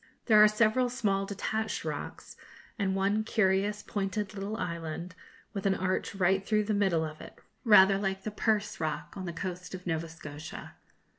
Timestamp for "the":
6.63-6.73, 8.23-8.31, 9.25-9.31